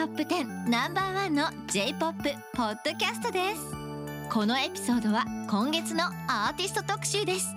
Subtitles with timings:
[0.00, 2.22] トップ10ナンバーワンの J-POP
[2.54, 3.60] ポッドキャストです
[4.32, 7.54] このエピソードは今月のアーティスト特集です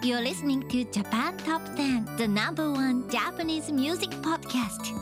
[0.00, 4.94] You're listening to Japan Top 10 The number one Japanese music podcast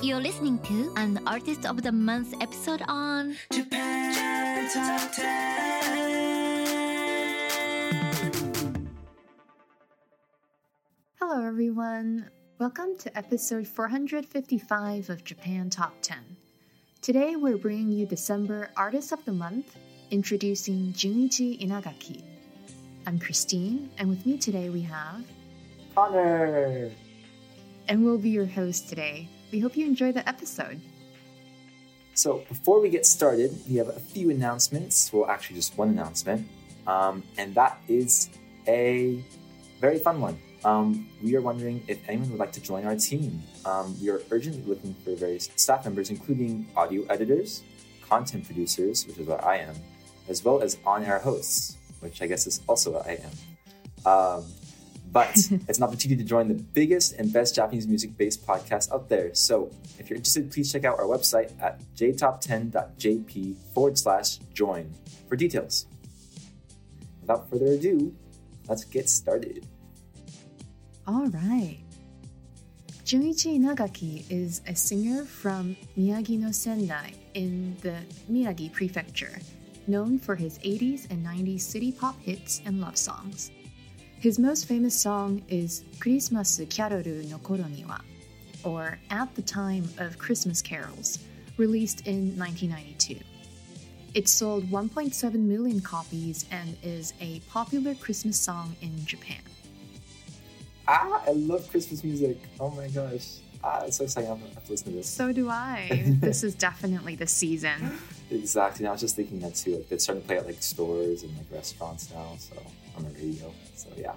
[0.00, 5.50] You're listening to an Artist of the Month episode on Japan Top 10.
[11.20, 12.30] Hello, everyone.
[12.60, 16.18] Welcome to episode 455 of Japan Top 10.
[17.00, 19.78] Today, we're bringing you December Artist of the Month,
[20.10, 22.22] introducing Junichi Inagaki.
[23.06, 25.24] I'm Christine, and with me today we have.
[25.94, 26.90] Connor!
[27.88, 29.26] And we'll be your host today.
[29.50, 30.82] We hope you enjoy the episode.
[32.12, 35.10] So, before we get started, we have a few announcements.
[35.10, 36.46] Well, actually, just one announcement.
[36.86, 38.28] Um, and that is
[38.68, 39.24] a
[39.80, 40.38] very fun one.
[40.64, 43.42] Um, we are wondering if anyone would like to join our team.
[43.64, 47.62] Um, we are urgently looking for various staff members, including audio editors,
[48.08, 49.74] content producers, which is what I am,
[50.28, 54.12] as well as on air hosts, which I guess is also what I am.
[54.12, 54.44] Um,
[55.12, 55.30] but
[55.68, 59.34] it's an opportunity to join the biggest and best Japanese music based podcast out there.
[59.34, 64.92] So if you're interested, please check out our website at jtop10.jp forward slash join
[65.28, 65.86] for details.
[67.22, 68.14] Without further ado,
[68.68, 69.66] let's get started.
[71.10, 71.78] All right.
[73.04, 77.96] Junichi Inagaki is a singer from Miyagi no Sendai in the
[78.30, 79.36] Miyagi prefecture,
[79.88, 83.50] known for his 80s and 90s city pop hits and love songs.
[84.20, 87.98] His most famous song is Christmas Kyaroru no Koro ni wa,
[88.62, 91.18] or At the Time of Christmas Carols,
[91.56, 93.18] released in 1992.
[94.14, 99.42] It sold 1.7 million copies and is a popular Christmas song in Japan.
[100.92, 102.36] Ah, I love Christmas music.
[102.58, 103.36] Oh my gosh.
[103.62, 104.28] Ah, it's so exciting.
[104.28, 105.08] I'm have to listen to this.
[105.08, 106.02] So do I.
[106.20, 107.96] this is definitely the season.
[108.28, 108.88] Exactly.
[108.88, 109.76] I was just thinking that too.
[109.76, 112.56] Like they're starting to play at like stores and like restaurants now, so
[112.96, 113.54] on the radio.
[113.76, 114.14] So yeah.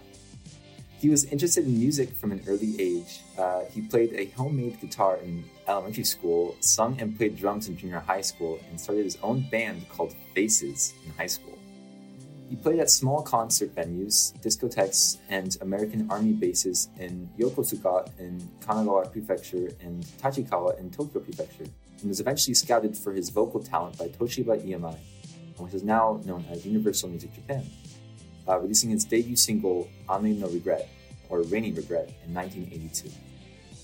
[0.97, 3.19] He was interested in music from an early age.
[3.37, 7.99] Uh, he played a homemade guitar in elementary school, sung and played drums in junior
[7.99, 11.52] high school, and started his own band called Faces in high school.
[12.49, 19.11] He played at small concert venues, discotheques, and American Army bases in Yokosuka in Kanagawa
[19.11, 21.65] Prefecture and Tachikawa in Tokyo Prefecture,
[21.99, 24.97] and was eventually scouted for his vocal talent by Toshiba EMI,
[25.57, 27.65] which is now known as Universal Music Japan,
[28.47, 30.89] uh, releasing his debut single Ame no Regret,
[31.29, 33.09] or Rainy Regret, in 1982.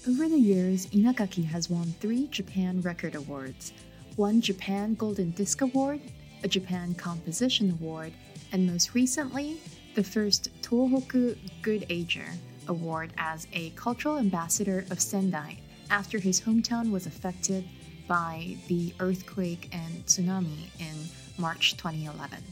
[0.07, 3.73] Over the years, Inagaki has won three Japan Record Awards
[4.15, 6.01] one Japan Golden Disc Award,
[6.43, 8.11] a Japan Composition Award,
[8.51, 9.57] and most recently,
[9.95, 12.25] the first Tohoku Good Ager
[12.67, 15.57] Award as a cultural ambassador of Sendai
[15.89, 17.67] after his hometown was affected
[18.07, 20.95] by the earthquake and tsunami in
[21.37, 22.43] March 2011.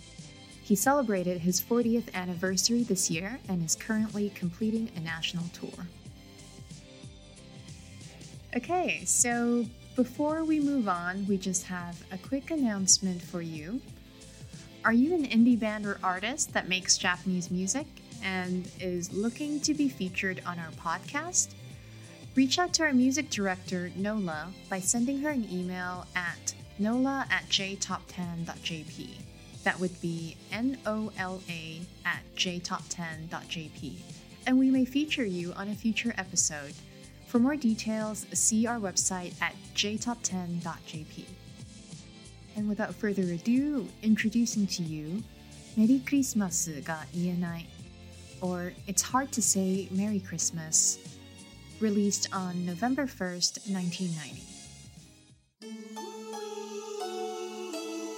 [0.64, 5.88] He celebrated his 40th anniversary this year and is currently completing a national tour.
[8.56, 9.66] Okay, so
[9.96, 13.82] before we move on, we just have a quick announcement for you.
[14.88, 17.86] Are you an indie band or artist that makes Japanese music
[18.24, 21.50] and is looking to be featured on our podcast?
[22.36, 27.44] Reach out to our music director, Nola, by sending her an email at nola at
[27.50, 29.10] jtop10.jp.
[29.66, 33.94] That would be N O L A at jtop10.jp.
[34.46, 36.74] And we may feature you on a future episode.
[37.26, 41.26] For more details, see our website at jtop10.jp.
[42.58, 45.24] And without further ado, introducing to you
[45.78, 47.66] Merry Christmas ga ienai,
[48.42, 50.98] or It's Hard to Say Merry Christmas,
[51.80, 54.42] released on November 1st, 1990.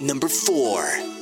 [0.00, 1.19] Number 4.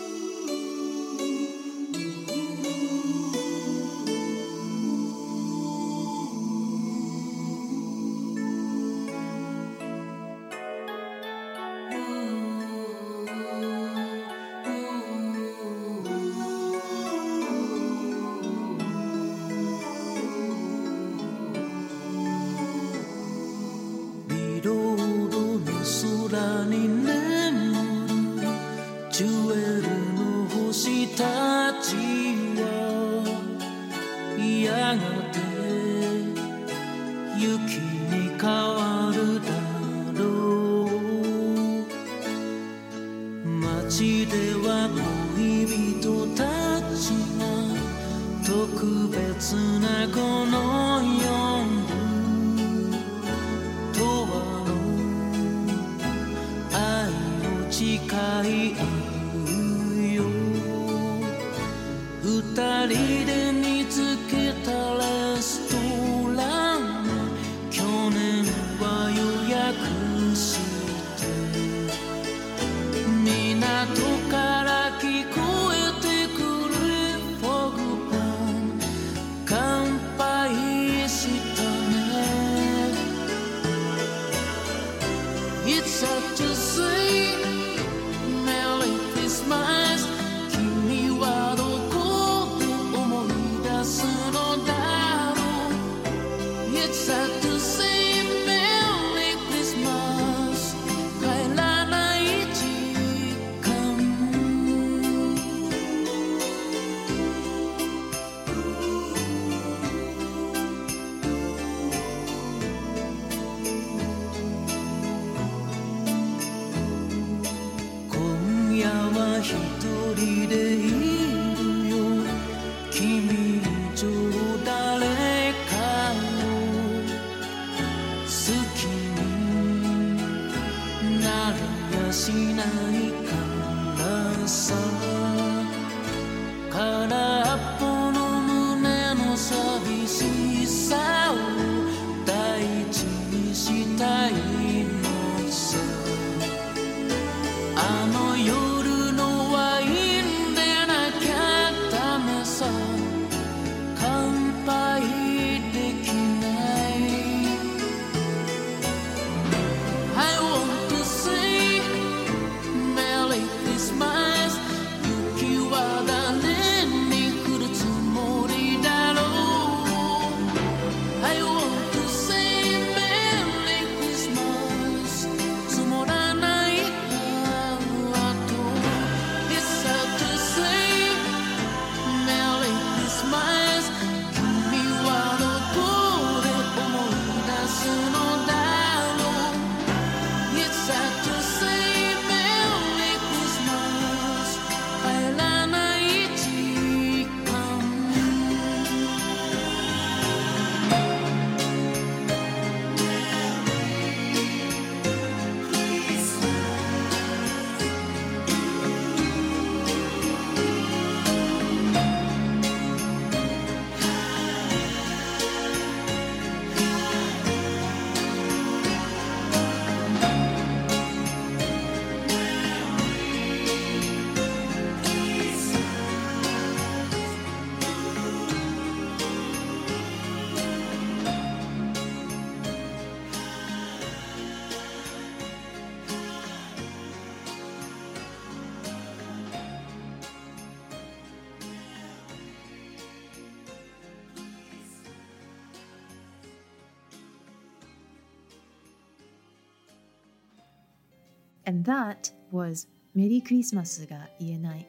[251.88, 254.88] that was メリークリスマスが言えない。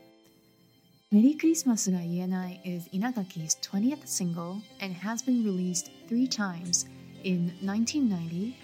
[1.11, 6.87] メリークリスマスが言えない is Inagaki's 20th single and has been released three times
[7.23, 8.57] in 1990,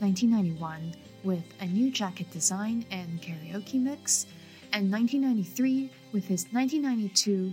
[0.00, 4.26] 1991 with a new jacket design and karaoke mix,
[4.72, 7.52] and 1993 with his 1992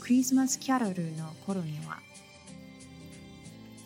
[0.00, 1.98] Christmas Carol の頃には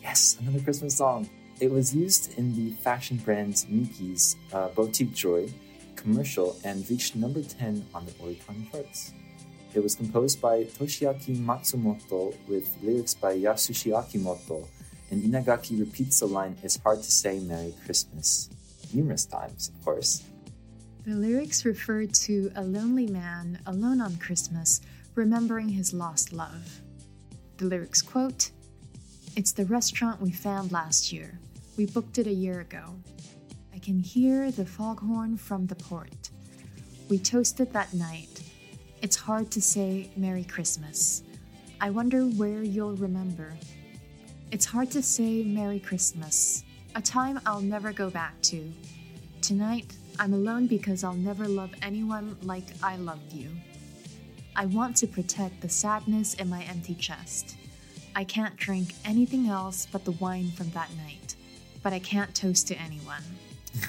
[0.01, 1.27] Yes, another Christmas song.
[1.59, 5.49] It was used in the fashion brand Miki's uh, Boutique Joy
[6.02, 9.12] commercial and reached number 10 on the Oricon charts.
[9.74, 14.66] It was composed by Toshiaki Matsumoto with lyrics by Yasushi Akimoto,
[15.10, 18.50] and Inagaki repeats the line, It's hard to say Merry Christmas,
[18.92, 20.24] numerous times, of course.
[21.06, 24.80] The lyrics refer to a lonely man alone on Christmas,
[25.14, 26.80] remembering his lost love.
[27.56, 28.50] The lyrics quote
[29.36, 31.38] It's the restaurant we found last year.
[31.76, 32.96] We booked it a year ago.
[33.82, 36.30] Can hear the foghorn from the port.
[37.08, 38.40] We toasted that night.
[39.00, 41.24] It's hard to say Merry Christmas.
[41.80, 43.52] I wonder where you'll remember.
[44.52, 46.62] It's hard to say Merry Christmas,
[46.94, 48.72] a time I'll never go back to.
[49.40, 53.50] Tonight, I'm alone because I'll never love anyone like I loved you.
[54.54, 57.56] I want to protect the sadness in my empty chest.
[58.14, 61.34] I can't drink anything else but the wine from that night,
[61.82, 63.24] but I can't toast to anyone.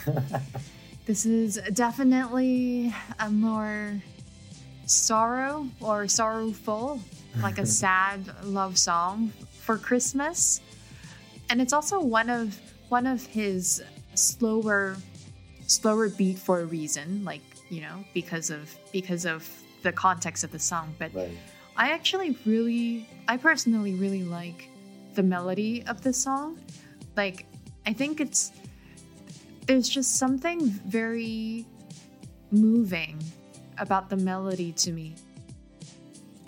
[1.05, 4.01] This is definitely a more
[4.85, 7.01] sorrow or sorrowful,
[7.41, 10.61] like a sad love song for Christmas.
[11.49, 14.95] And it's also one of one of his slower
[15.67, 19.45] slower beat for a reason, like, you know, because of because of
[19.81, 20.95] the context of the song.
[20.97, 21.37] But Right.
[21.75, 24.69] I actually really, I personally really like
[25.15, 26.59] the melody of the song.
[27.17, 27.45] Like,
[27.85, 28.51] I think it's,
[29.65, 31.65] there's just something very
[32.51, 33.22] moving
[33.77, 35.15] about the melody to me.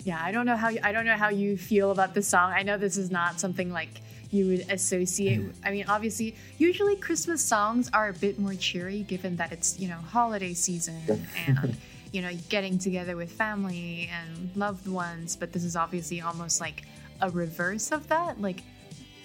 [0.04, 2.52] Yeah, I don't know how I don't know how you feel about the song.
[2.52, 3.88] I know this is not something like
[4.30, 5.40] you would associate.
[5.40, 5.52] Mm.
[5.64, 9.88] I mean, obviously, usually Christmas songs are a bit more cheery, given that it's you
[9.88, 11.00] know holiday season
[11.46, 11.76] and
[12.12, 15.34] you know getting together with family and loved ones.
[15.34, 16.82] But this is obviously almost like
[17.20, 18.62] a reverse of that, like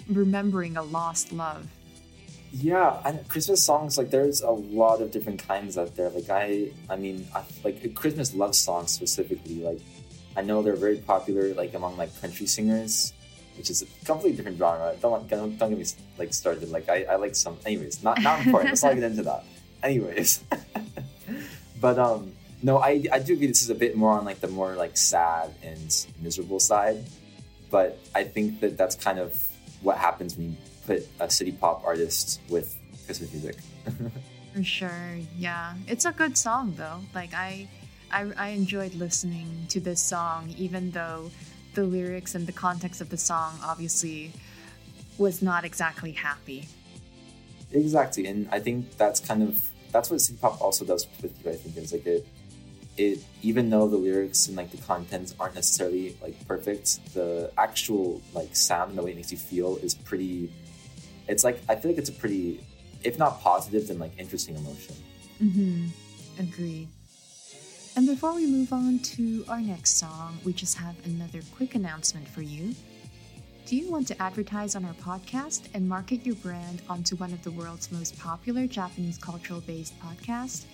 [0.08, 1.68] remembering a lost love.
[2.52, 6.10] Yeah, and Christmas songs like there's a lot of different kinds out there.
[6.10, 9.62] Like I, I mean, I, like Christmas love songs specifically.
[9.62, 9.80] Like
[10.36, 13.14] I know they're very popular like among like country singers,
[13.56, 14.94] which is a completely different genre.
[15.00, 15.86] Don't don't, don't get me
[16.18, 16.70] like started.
[16.70, 17.56] Like I, I like some.
[17.64, 18.72] Anyways, not not important.
[18.72, 19.44] Let's not get into that.
[19.82, 20.44] Anyways,
[21.80, 22.32] but um,
[22.62, 23.46] no, I I do agree.
[23.46, 27.02] This is a bit more on like the more like sad and miserable side,
[27.70, 29.40] but I think that that's kind of
[29.80, 33.56] what happens when you put a city pop artist with Christmas music.
[34.54, 35.74] For sure, yeah.
[35.88, 37.00] It's a good song though.
[37.14, 37.68] Like I,
[38.10, 41.30] I, I enjoyed listening to this song, even though
[41.74, 44.32] the lyrics and the context of the song obviously
[45.18, 46.68] was not exactly happy.
[47.70, 51.50] exactly, and I think that's kind of that's what city pop also does with you.
[51.50, 52.26] I think is like it,
[52.96, 58.20] it even though the lyrics and like the contents aren't necessarily like perfect, the actual
[58.34, 60.50] like sound and the way it makes you feel is pretty.
[61.28, 62.60] It's like I feel like it's a pretty,
[63.04, 64.96] if not positive, then like interesting emotion.
[65.42, 65.86] Mm-hmm.
[66.40, 66.88] Agreed.
[67.94, 72.26] And before we move on to our next song, we just have another quick announcement
[72.26, 72.74] for you.
[73.66, 77.42] Do you want to advertise on our podcast and market your brand onto one of
[77.42, 80.64] the world's most popular Japanese cultural based podcasts?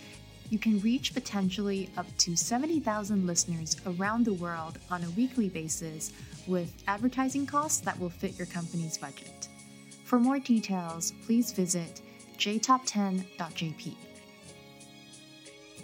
[0.51, 6.13] You can reach potentially up to 70,000 listeners around the world on a weekly basis
[6.47, 9.49] with advertising costs that will fit your company's budget.
[10.09, 12.01] For more details, please visit
[12.39, 13.95] jtop10.jp.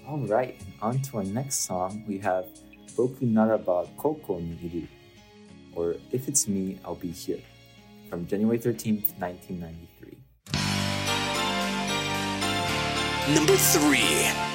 [0.09, 2.03] All right, on to our next song.
[2.09, 2.47] We have
[2.97, 4.89] Boku Naraba Koko ni Iru,
[5.77, 7.41] or If It's Me, I'll Be Here,
[8.09, 10.17] from January 13th, 1993.
[13.35, 14.54] Number 3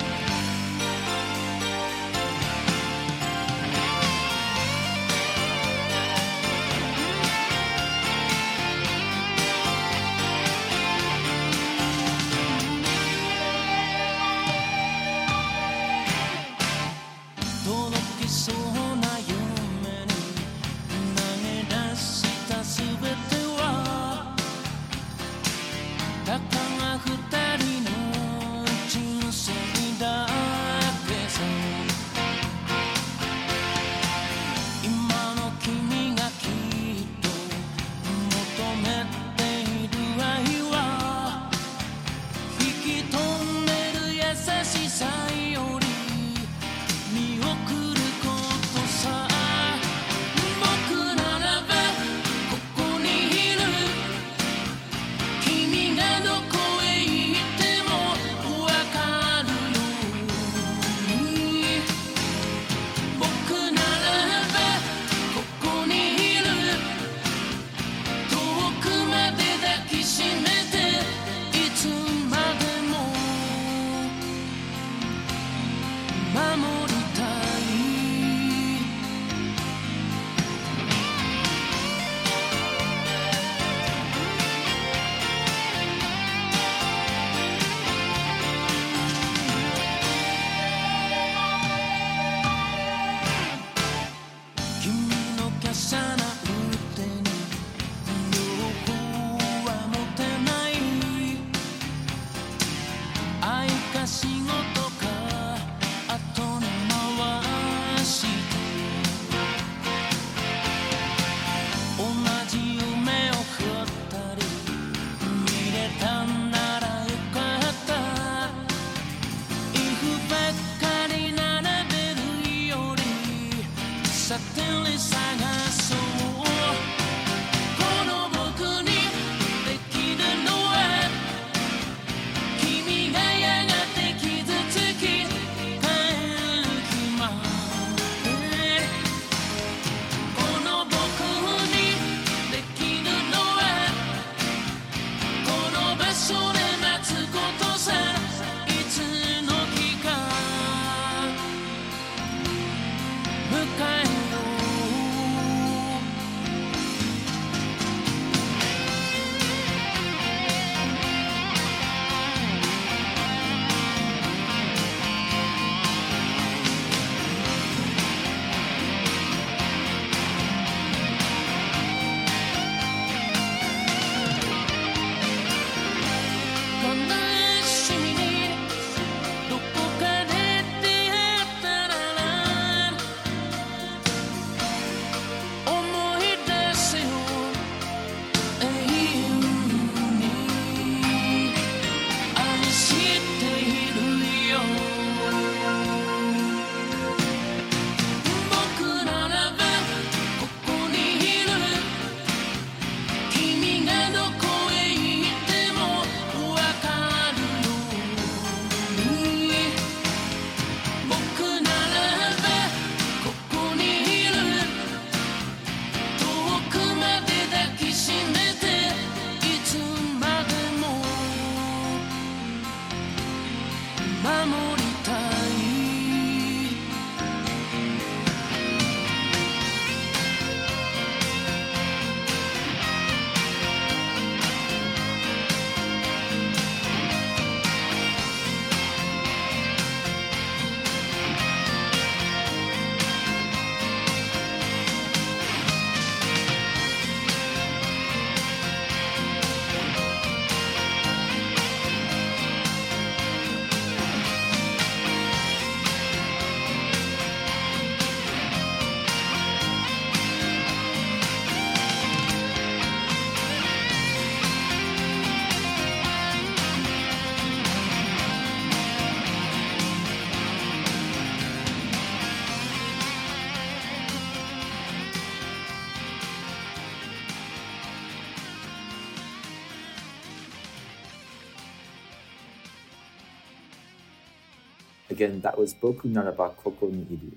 [285.09, 287.33] Again, that was Boku Naraba Koko ni Iru.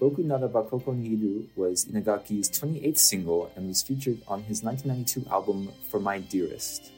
[0.00, 5.30] Boku Naraba Koko ni Iru was Inagaki's 28th single and was featured on his 1992
[5.30, 6.90] album For My Dearest.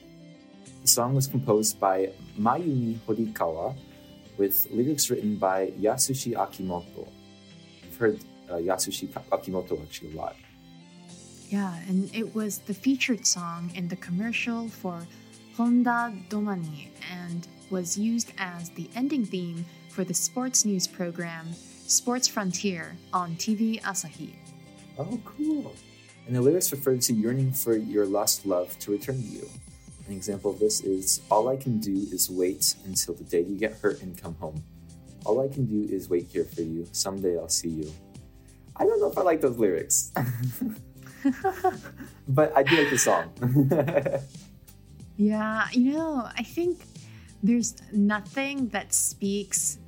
[0.82, 3.74] The song was composed by Mayumi Horikawa
[4.38, 7.08] with lyrics written by Yasushi Akimoto.
[7.84, 10.36] I've heard uh, Yasushi Akimoto actually a lot.
[11.48, 15.06] Yeah, and it was the featured song in the commercial for
[15.56, 21.46] Honda Domani and was used as the ending theme for the sports news program
[21.86, 24.30] Sports Frontier on TV Asahi.
[24.98, 25.72] Oh, cool.
[26.26, 29.48] And the lyrics refer to yearning for your lost love to return to you.
[30.08, 33.56] An example of this is All I can do is wait until the day you
[33.56, 34.64] get hurt and come home.
[35.24, 36.86] All I can do is wait here for you.
[36.92, 37.92] Someday I'll see you.
[38.76, 40.12] I don't know if I like those lyrics.
[42.28, 44.22] but I do like the song.
[45.16, 46.80] Yeah, you know, I think
[47.46, 49.78] there's nothing that speaks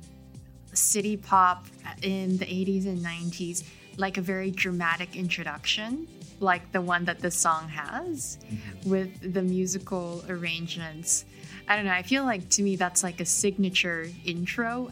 [0.73, 1.65] city pop
[2.01, 3.63] in the 80s and 90s
[3.99, 6.07] like a very dramatic introduction,
[6.39, 8.39] like the one that the song has
[8.85, 11.25] with the musical arrangements.
[11.67, 14.89] I don't know, I feel like to me that's like a signature intro.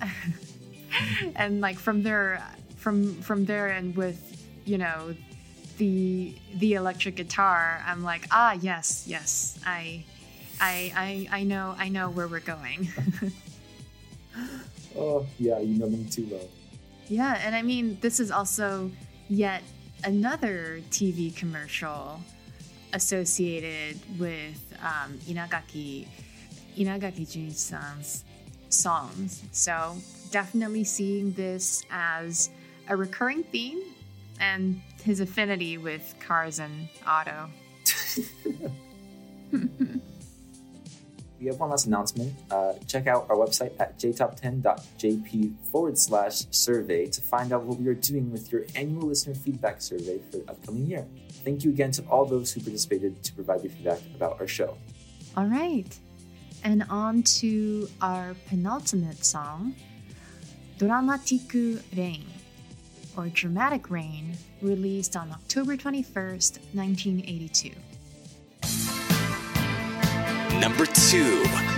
[1.35, 2.43] and like from there
[2.75, 5.15] from from there and with, you know,
[5.77, 9.57] the the electric guitar, I'm like, ah yes, yes.
[9.65, 10.03] I
[10.59, 12.89] I I I know I know where we're going.
[14.97, 16.47] oh, yeah, you know me too well.
[17.07, 18.91] yeah, and I mean this is also
[19.29, 19.63] yet
[20.03, 22.19] another TV commercial
[22.93, 26.07] associated with um, Inagaki
[26.77, 28.23] Inagaki Junichi-san's
[28.69, 29.43] songs.
[29.51, 29.97] So
[30.31, 32.49] definitely seeing this as
[32.87, 33.81] a recurring theme
[34.39, 37.49] and his affinity with cars and auto.
[41.39, 42.33] We have one last announcement.
[42.49, 47.87] Uh, check out our website at jtop10.jp forward slash survey to find out what we
[47.87, 51.05] are doing with your annual listener feedback survey for the upcoming year.
[51.43, 54.77] Thank you again to all those who participated to provide your feedback about our show.
[55.35, 55.85] All right.
[56.63, 59.75] And on to our penultimate song,
[60.79, 61.53] Dramatic
[61.95, 62.25] Rain,
[63.15, 67.71] or Dramatic Rain, released on October 21st, 1982.
[70.67, 71.76] Number two.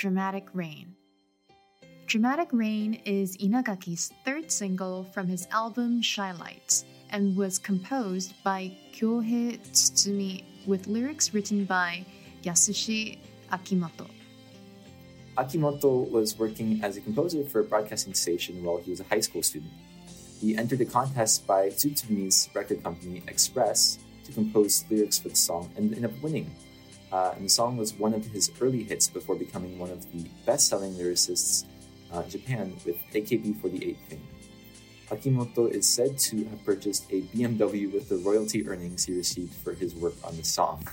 [0.00, 0.96] Dramatic Rain.
[2.06, 8.72] Dramatic Rain is Inagaki's third single from his album Shy Lights and was composed by
[8.94, 12.06] Kyohei Tsutsumi with lyrics written by
[12.44, 13.18] Yasushi
[13.52, 14.08] Akimoto.
[15.36, 19.20] Akimoto was working as a composer for a broadcasting station while he was a high
[19.20, 19.70] school student.
[20.40, 25.70] He entered a contest by Tsutsumi's record company, Express, to compose lyrics for the song
[25.76, 26.50] and ended up winning.
[27.12, 30.28] Uh, and the song was one of his early hits before becoming one of the
[30.46, 31.64] best selling lyricists
[32.14, 34.26] uh, in Japan with AKB48 fame.
[35.10, 39.72] Akimoto is said to have purchased a BMW with the royalty earnings he received for
[39.72, 40.86] his work on the song.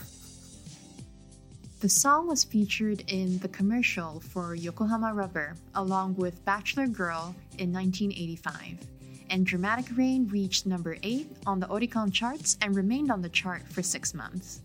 [1.79, 7.71] The song was featured in the commercial for Yokohama Rubber along with Bachelor Girl in
[7.71, 8.79] 1985.
[9.29, 13.61] And Dramatic Rain reached number 8 on the Oricon charts and remained on the chart
[13.69, 14.61] for six months.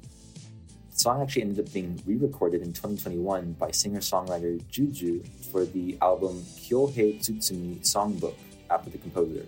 [1.02, 7.18] Song actually ended up being re-recorded in 2021 by singer-songwriter Juju for the album Kyohei
[7.18, 8.36] Tsutsumi Songbook
[8.70, 9.44] after the composer.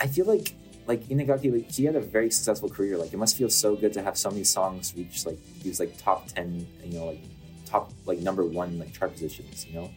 [0.00, 0.54] I feel like
[0.86, 2.96] like Inagaki, like he had a very successful career.
[2.96, 5.96] Like it must feel so good to have so many songs reach like these like
[5.98, 7.22] top ten, you know, like
[7.66, 9.66] top like number one like chart positions.
[9.66, 9.90] You know,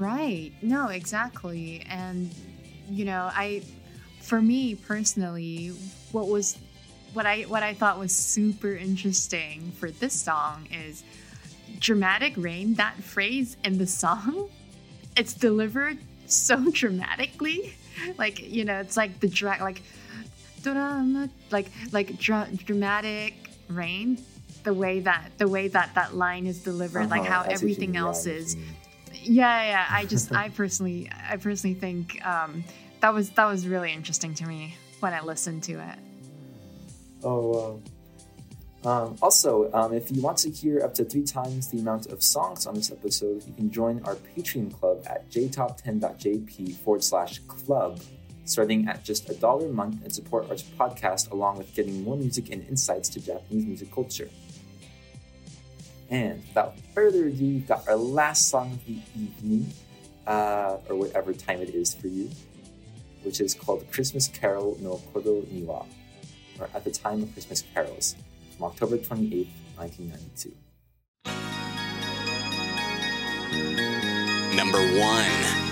[0.00, 0.52] Right.
[0.62, 1.84] No, exactly.
[1.88, 2.30] And
[2.88, 3.62] you know, I
[4.22, 5.72] for me personally,
[6.12, 6.56] what was
[7.12, 11.02] what I what I thought was super interesting for this song is
[11.78, 14.48] dramatic rain, that phrase in the song,
[15.16, 17.74] it's delivered so dramatically.
[18.18, 19.82] Like, you know, it's like the drag like
[21.50, 23.34] like like dra- dramatic
[23.68, 24.18] rain
[24.62, 27.54] the way that the way that that line is delivered like Uh-huh, how what you
[27.54, 28.64] everything else is what
[29.16, 29.32] you mean.
[29.36, 32.62] yeah yeah i just i personally i personally think um
[33.00, 35.98] that was that was really interesting to me when i listened to it
[37.22, 37.82] Oh, um,
[38.82, 42.22] um, also, um, if you want to hear up to three times the amount of
[42.22, 48.00] songs on this episode, you can join our Patreon club at jtop10.jp forward slash club,
[48.46, 52.16] starting at just a dollar a month and support our podcast along with getting more
[52.16, 54.30] music and insights to Japanese music culture.
[56.08, 59.72] And without further ado, we've got our last song of the evening,
[60.26, 62.30] uh, or whatever time it is for you,
[63.24, 65.86] which is called Christmas Carol no Koro Niwa
[66.60, 68.16] or At the Time of Christmas Carols,
[68.56, 70.52] from October 28, 1992.
[74.56, 75.69] Number one.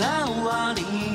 [0.00, 1.09] 老瓦里。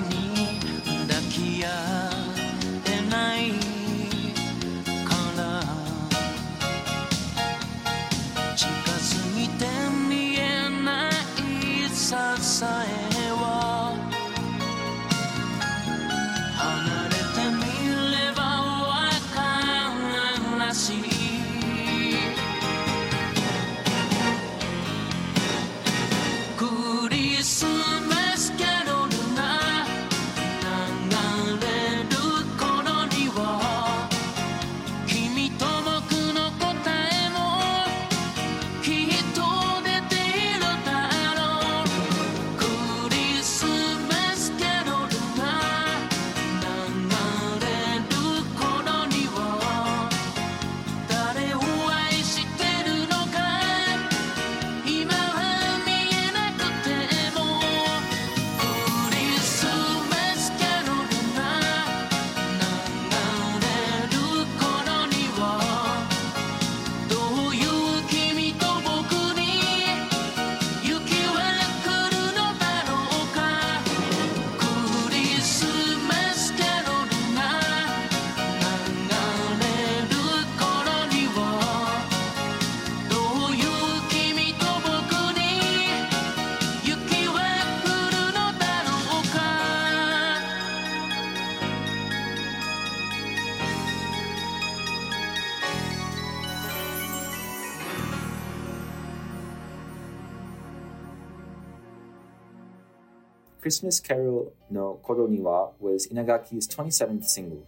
[103.66, 107.66] Christmas Carol no Koro Niwa was Inagaki's 27th single.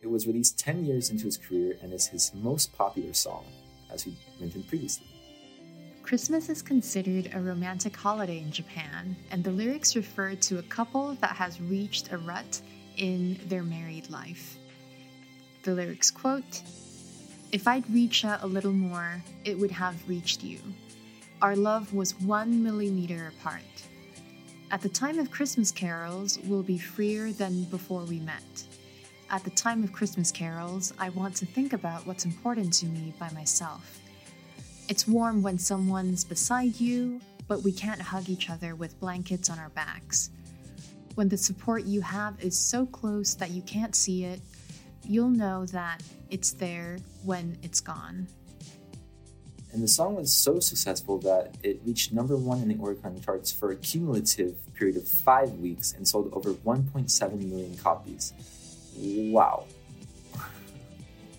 [0.00, 3.44] It was released 10 years into his career and is his most popular song,
[3.92, 5.06] as we mentioned previously.
[6.02, 11.12] Christmas is considered a romantic holiday in Japan, and the lyrics refer to a couple
[11.20, 12.58] that has reached a rut
[12.96, 14.56] in their married life.
[15.64, 16.62] The lyrics quote
[17.52, 20.60] If I'd reach out a little more, it would have reached you.
[21.42, 23.60] Our love was one millimeter apart.
[24.76, 28.64] At the time of Christmas carols, we'll be freer than before we met.
[29.30, 33.14] At the time of Christmas carols, I want to think about what's important to me
[33.18, 34.02] by myself.
[34.90, 39.58] It's warm when someone's beside you, but we can't hug each other with blankets on
[39.58, 40.28] our backs.
[41.14, 44.42] When the support you have is so close that you can't see it,
[45.08, 48.26] you'll know that it's there when it's gone.
[49.72, 53.52] And the song was so successful that it reached number one in the Oricon charts
[53.52, 58.32] for a cumulative period of five weeks and sold over 1.7 million copies.
[58.96, 59.64] Wow.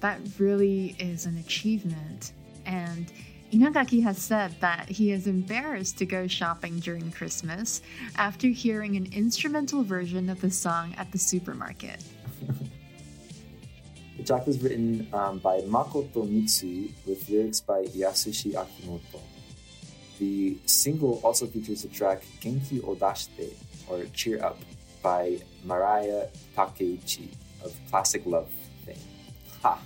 [0.02, 2.34] That really is an achievement.
[2.66, 3.12] And
[3.52, 7.82] Inagaki has said that he is embarrassed to go shopping during Christmas
[8.18, 12.04] after hearing an instrumental version of the song at the supermarket.
[14.28, 19.22] The track was written um, by Makoto Mitsui with lyrics by Yasushi Akimoto.
[20.20, 23.54] The single also features the track Genki Odashite,
[23.88, 24.60] or Cheer Up,
[25.02, 27.30] by Mariya Takeuchi
[27.64, 28.50] of Plastic Love
[28.86, 28.98] fame.
[29.62, 29.80] Ha!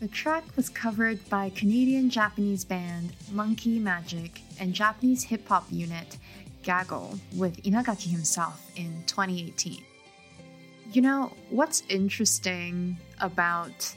[0.00, 6.18] The track was covered by Canadian Japanese band Monkey Majik and Japanese hip hop unit
[6.64, 9.84] GAGLE with Inagaki himself in 2018.
[10.92, 13.94] You know, what's interesting about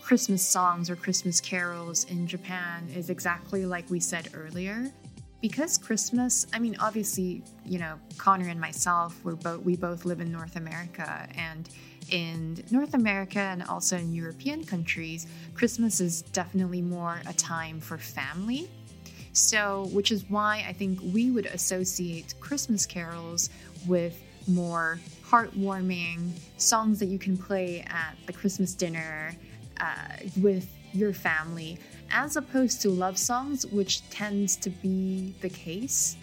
[0.00, 4.90] Christmas songs or Christmas carols in Japan is exactly like we said earlier.
[5.42, 10.22] Because Christmas, I mean, obviously, you know, Connor and myself, we're both we both live
[10.22, 11.68] in North America, and
[12.10, 17.98] in North America and also in European countries, Christmas is definitely more a time for
[17.98, 18.70] family.
[19.34, 23.50] So, which is why I think we would associate Christmas carols
[23.86, 24.98] with more
[25.34, 29.34] heartwarming songs that you can play at the Christmas dinner
[29.80, 29.84] uh,
[30.40, 31.76] with your family,
[32.12, 36.16] as opposed to love songs, which tends to be the case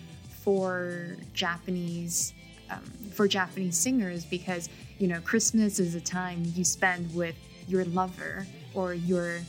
[0.43, 2.34] for Japanese
[2.69, 2.80] um,
[3.12, 7.36] for Japanese singers because you know Christmas is a time you spend with
[7.67, 9.41] your lover or your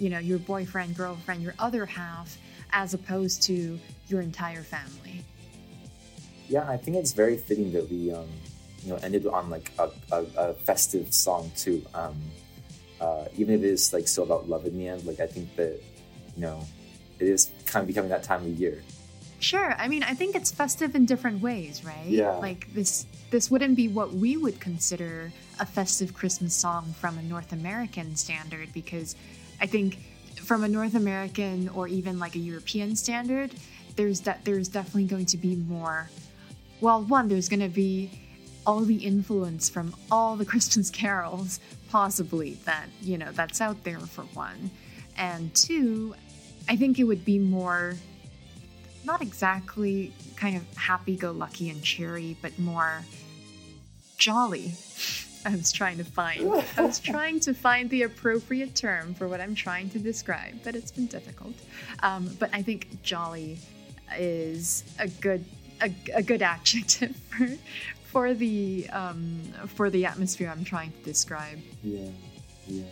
[0.00, 2.36] you know your boyfriend, girlfriend, your other half,
[2.72, 5.22] as opposed to your entire family.
[6.48, 8.28] Yeah, I think it's very fitting that we um,
[8.86, 11.84] you know ended on like a, a, a festive song too.
[11.92, 12.14] Um,
[13.00, 15.54] uh, even if it is like still about love in the end, like I think
[15.56, 15.82] that
[16.36, 16.64] you know
[17.18, 18.82] it is kind of becoming that time of year.
[19.40, 19.74] Sure.
[19.76, 22.06] I mean, I think it's festive in different ways, right?
[22.06, 22.30] Yeah.
[22.36, 27.22] Like this this wouldn't be what we would consider a festive Christmas song from a
[27.22, 29.16] North American standard because
[29.60, 29.98] I think
[30.36, 33.50] from a North American or even like a European standard,
[33.96, 36.08] there's that there's definitely going to be more
[36.80, 38.10] well, one there's going to be
[38.66, 44.00] all the influence from all the Christmas carols possibly that, you know, that's out there
[44.00, 44.70] for one.
[45.16, 46.14] And two,
[46.68, 47.94] I think it would be more
[49.04, 53.02] not exactly kind of happy go lucky and cheery, but more
[54.18, 54.74] jolly.
[55.44, 56.40] I was trying to find.
[56.76, 60.74] I was trying to find the appropriate term for what I'm trying to describe, but
[60.74, 61.54] it's been difficult.
[62.02, 63.58] Um, but I think jolly
[64.18, 65.44] is a good
[65.80, 67.48] a, a good adjective for
[68.16, 69.42] for the um,
[69.76, 71.58] for the atmosphere I'm trying to describe.
[71.82, 72.08] Yeah,
[72.66, 72.84] yeah,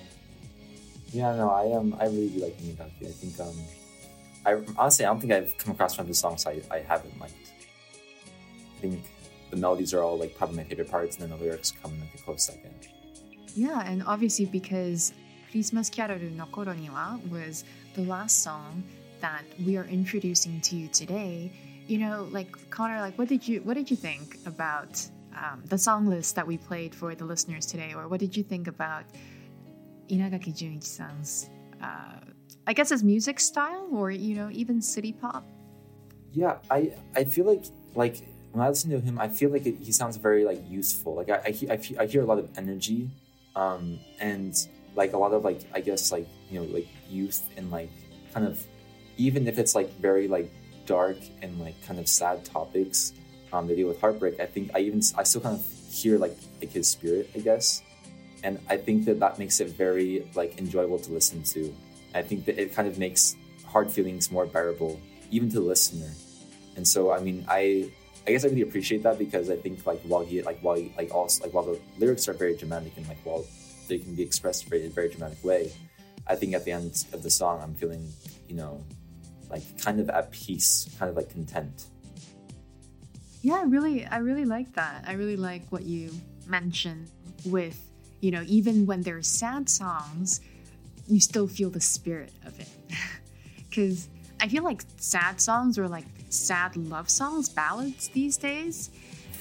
[1.12, 1.34] yeah.
[1.36, 3.08] No, I um, I really do like Inagaki.
[3.08, 3.56] I think um,
[4.44, 7.18] I honestly I don't think I've come across one of his songs I, I haven't
[7.18, 7.46] liked.
[8.76, 9.10] I think
[9.48, 12.00] the melodies are all like probably my favorite parts, and then the lyrics come in
[12.00, 12.74] like a close second.
[13.54, 15.14] Yeah, and obviously because
[15.50, 17.64] Christmas Carol no Koro Niwa was
[17.94, 18.84] the last song
[19.22, 21.50] that we are introducing to you today.
[21.86, 24.92] You know, like Connor, like what did you what did you think about
[25.36, 28.42] um, the song list that we played for the listeners today, or what did you
[28.42, 29.04] think about
[30.08, 31.50] Inagaki Junichi-san's,
[31.82, 32.20] uh,
[32.66, 35.44] I guess his music style, or you know, even city pop?
[36.32, 37.64] Yeah, I I feel like
[37.94, 38.22] like
[38.52, 41.14] when I listen to him, I feel like it, he sounds very like youthful.
[41.14, 43.10] Like I I, I, I hear a lot of energy,
[43.56, 44.54] um, and
[44.96, 47.90] like a lot of like I guess like you know like youth and like
[48.32, 48.64] kind of
[49.16, 50.50] even if it's like very like
[50.86, 53.12] dark and like kind of sad topics
[53.54, 54.40] um, they deal with heartbreak.
[54.40, 57.82] I think I even I still kind of hear like like his spirit, I guess,
[58.42, 61.72] and I think that that makes it very like enjoyable to listen to.
[62.14, 65.00] I think that it kind of makes hard feelings more bearable,
[65.30, 66.10] even to the listener.
[66.76, 67.90] And so, I mean, I
[68.26, 70.92] I guess I really appreciate that because I think like while he like while he,
[70.98, 73.46] like also like while the lyrics are very dramatic and like while
[73.86, 75.72] they can be expressed in a very dramatic way,
[76.26, 78.12] I think at the end of the song I'm feeling
[78.48, 78.82] you know
[79.48, 81.86] like kind of at peace, kind of like content.
[83.44, 85.04] Yeah, I really, I really like that.
[85.06, 86.10] I really like what you
[86.46, 87.10] mentioned
[87.44, 87.78] with,
[88.22, 90.40] you know, even when there's sad songs,
[91.06, 92.68] you still feel the spirit of it.
[93.68, 94.08] Because
[94.40, 98.90] I feel like sad songs or like sad love songs, ballads these days,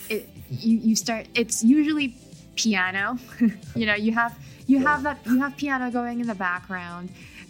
[0.10, 1.28] it you you start.
[1.36, 2.16] It's usually
[2.56, 3.20] piano.
[3.76, 4.36] you know, you have
[4.66, 7.10] you have that you have piano going in the background,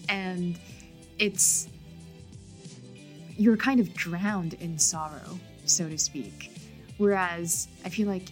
[0.10, 0.60] and
[1.20, 1.70] it's
[3.38, 6.52] you're kind of drowned in sorrow, so to speak.
[6.98, 8.30] Whereas I feel like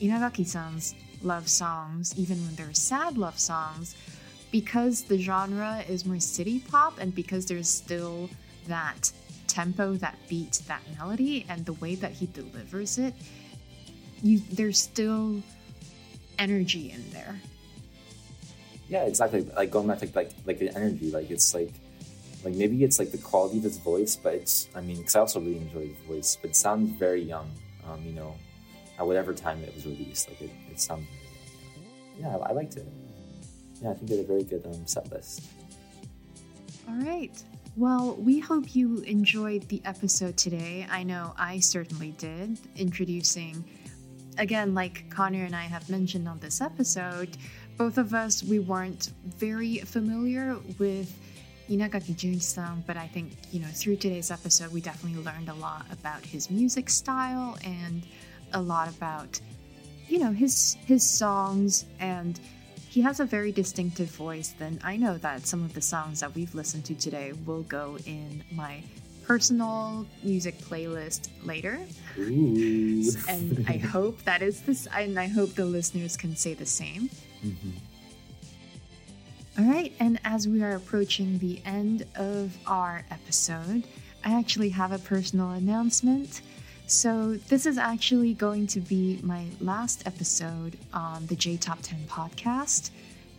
[0.00, 3.94] Inagaki-san's love songs, even when they're sad love songs,
[4.50, 8.28] because the genre is more city pop and because there's still
[8.68, 9.12] that
[9.46, 13.14] tempo, that beat, that melody, and the way that he delivers it,
[14.22, 15.42] you there's still
[16.38, 17.40] energy in there.
[18.88, 19.42] Yeah, exactly.
[19.56, 21.72] Like going back to like like the energy, like it's like
[22.44, 25.20] like maybe it's like the quality of his voice, but it's I mean, because I
[25.20, 27.50] also really enjoy his voice, but it sounds very young.
[27.88, 28.34] Um, you know,
[28.98, 32.40] at whatever time it was released, like it, it sounds very young.
[32.40, 32.86] Yeah, I, liked it.
[33.82, 35.44] Yeah, I think it's a very good um, set list.
[36.88, 37.42] All right.
[37.76, 40.86] Well, we hope you enjoyed the episode today.
[40.90, 42.58] I know I certainly did.
[42.76, 43.64] Introducing,
[44.36, 47.36] again, like Connor and I have mentioned on this episode,
[47.78, 51.18] both of us we weren't very familiar with
[51.68, 55.86] Inagaki Junichi-san, but I think you know through today's episode we definitely learned a lot
[55.90, 58.02] about his music style and
[58.52, 59.40] a lot about
[60.08, 62.38] you know his his songs and
[62.92, 64.54] he has a very distinctive voice.
[64.58, 67.96] Then I know that some of the songs that we've listened to today will go
[68.04, 68.82] in my
[69.26, 71.80] personal music playlist later.
[73.28, 77.08] And I hope that is this, and I hope the listeners can say the same.
[77.42, 77.70] Mm-hmm.
[79.58, 83.84] All right, and as we are approaching the end of our episode,
[84.24, 86.40] I actually have a personal announcement.
[86.86, 91.98] So, this is actually going to be my last episode on the J Top 10
[92.08, 92.92] podcast,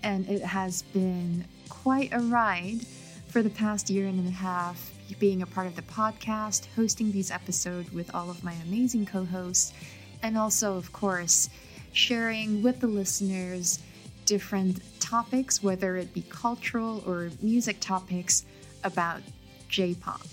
[0.03, 2.85] and it has been quite a ride
[3.29, 7.31] for the past year and a half being a part of the podcast, hosting these
[7.31, 9.73] episodes with all of my amazing co hosts,
[10.21, 11.49] and also, of course,
[11.91, 13.79] sharing with the listeners
[14.25, 14.79] different
[15.12, 18.44] topics, whether it be cultural or music topics
[18.84, 19.20] about
[19.68, 20.26] J pop.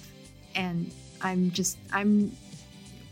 [0.56, 0.91] And
[1.22, 2.32] I'm just, I'm,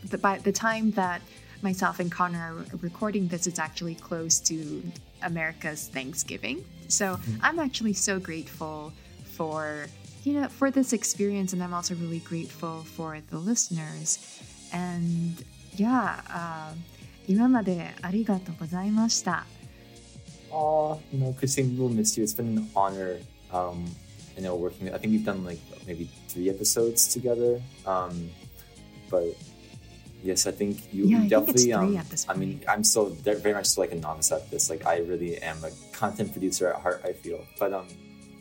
[0.09, 1.21] the, by the time that
[1.61, 4.83] myself and Connor are recording this, it's actually close to
[5.21, 6.63] America's Thanksgiving.
[6.87, 8.93] So I'm actually so grateful
[9.35, 9.87] for,
[10.23, 11.53] you know, for this experience.
[11.53, 14.41] And I'm also really grateful for the listeners.
[14.71, 15.43] And
[15.75, 16.73] yeah, uh,
[17.27, 19.45] 今までありがとうございました。
[20.50, 22.22] Aw, you know, Christine, we will miss you.
[22.24, 23.18] It's been an honor,
[23.52, 23.84] um,
[24.36, 24.92] you know, working.
[24.92, 27.60] I think we've done like maybe three episodes together.
[27.86, 28.30] Um,
[29.10, 29.34] but
[30.22, 31.62] yes, I think you Yeah, I definitely.
[31.62, 34.70] three um, I mean, I'm still very much still like a novice at this.
[34.70, 37.02] Like, I really am a content producer at heart.
[37.04, 37.88] I feel, but um,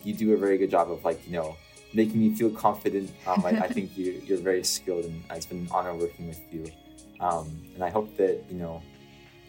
[0.04, 1.58] you do a very good job of like you know
[1.94, 3.12] making me feel confident.
[3.26, 6.42] Um, I, I think you you're very skilled, and it's been an honor working with
[6.52, 6.72] you.
[7.20, 8.82] Um, and I hope that you know,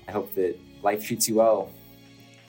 [0.08, 1.70] I hope that life treats you well.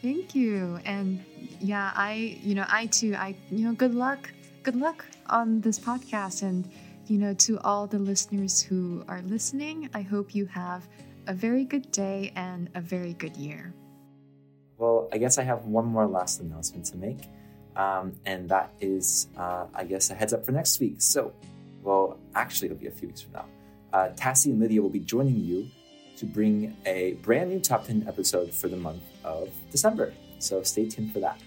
[0.02, 0.80] Thank you.
[0.86, 1.24] And
[1.60, 4.32] yeah, I, you know, I too, I, you know, good luck.
[4.64, 6.44] Good luck on this podcast.
[6.44, 6.70] And,
[7.08, 10.88] you know, to all the listeners who are listening, I hope you have
[11.28, 13.74] a very good day and a very good year.
[14.78, 17.20] Well, I guess I have one more last announcement to make,
[17.76, 21.02] um, and that is, uh, I guess, a heads up for next week.
[21.02, 21.34] So,
[21.84, 23.46] well, actually, it'll be a few weeks from now.
[23.92, 25.68] Uh, Tassie and Lydia will be joining you
[26.18, 30.14] to bring a brand new top 10 episode for the month of December.
[30.40, 31.40] So stay tuned for that.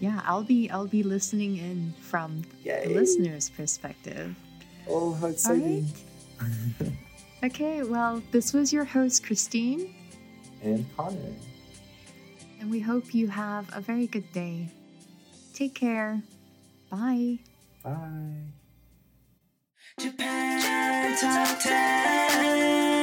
[0.00, 2.86] Yeah, I'll be, I'll be listening in from Yay.
[2.88, 4.34] the listener's perspective.
[4.88, 5.86] Oh, how exciting!
[6.40, 6.92] right.
[7.44, 9.94] Okay, well, this was your host, Christine,
[10.62, 11.32] And Connor.
[12.60, 14.68] and we hope you have a very good day.
[15.54, 16.22] Take care.
[16.90, 17.38] Bye.
[17.82, 18.52] Bye.
[19.98, 22.99] Japan Top 10